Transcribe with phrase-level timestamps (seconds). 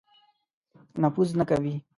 [1.01, 1.75] نفوذ نه کوي.